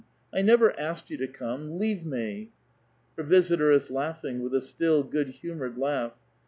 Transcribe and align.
I 0.33 0.41
never 0.41 0.73
asked 0.79 1.11
you 1.11 1.17
to 1.17 1.27
come! 1.27 1.77
Leave 1.77 2.03
me!" 2.07 2.49
Her 3.17 3.21
visitor 3.23 3.69
is 3.71 3.91
laughing, 3.91 4.41
with 4.41 4.55
a 4.55 4.59
still, 4.59 5.03
good 5.03 5.27
humored 5.29 5.77
laugh. 5.77 6.13